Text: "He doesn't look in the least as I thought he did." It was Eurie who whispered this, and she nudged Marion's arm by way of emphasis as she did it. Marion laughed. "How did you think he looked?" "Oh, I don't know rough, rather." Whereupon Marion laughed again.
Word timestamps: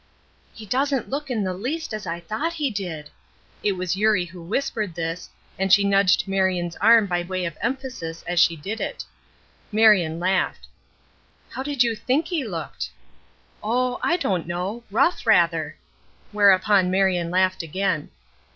"He 0.51 0.65
doesn't 0.65 1.11
look 1.11 1.29
in 1.29 1.43
the 1.43 1.53
least 1.53 1.93
as 1.93 2.07
I 2.07 2.19
thought 2.21 2.53
he 2.53 2.71
did." 2.71 3.11
It 3.61 3.73
was 3.73 3.95
Eurie 3.95 4.25
who 4.25 4.41
whispered 4.41 4.95
this, 4.95 5.29
and 5.59 5.71
she 5.71 5.83
nudged 5.83 6.27
Marion's 6.27 6.75
arm 6.77 7.05
by 7.05 7.21
way 7.21 7.45
of 7.45 7.55
emphasis 7.61 8.23
as 8.25 8.39
she 8.39 8.55
did 8.55 8.81
it. 8.81 9.05
Marion 9.71 10.19
laughed. 10.19 10.65
"How 11.51 11.61
did 11.61 11.83
you 11.83 11.95
think 11.95 12.29
he 12.29 12.43
looked?" 12.43 12.89
"Oh, 13.61 13.99
I 14.01 14.17
don't 14.17 14.47
know 14.47 14.83
rough, 14.89 15.27
rather." 15.27 15.77
Whereupon 16.31 16.89
Marion 16.89 17.29
laughed 17.29 17.61
again. 17.61 18.09